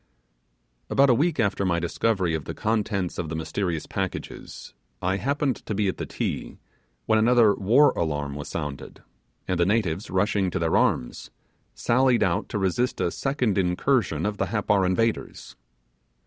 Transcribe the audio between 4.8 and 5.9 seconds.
I happened to be